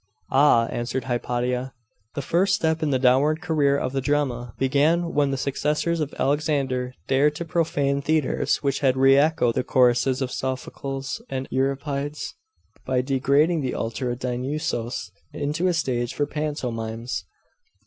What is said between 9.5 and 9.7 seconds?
the